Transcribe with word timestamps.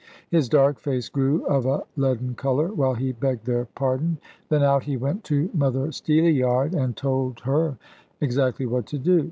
His 0.31 0.49
dark 0.49 0.79
face 0.79 1.09
grew 1.09 1.45
of 1.45 1.67
a 1.67 1.83
leaden 1.95 2.33
colour, 2.33 2.73
while 2.73 2.95
he 2.95 3.11
begged 3.11 3.45
their 3.45 3.65
pardon. 3.65 4.17
Then 4.49 4.63
out 4.63 4.81
he 4.85 4.97
went 4.97 5.23
to 5.25 5.51
Mother 5.53 5.91
Steelyard, 5.91 6.73
and 6.73 6.97
told 6.97 7.41
her 7.41 7.77
exactly 8.19 8.65
what 8.65 8.87
to 8.87 8.97
do. 8.97 9.19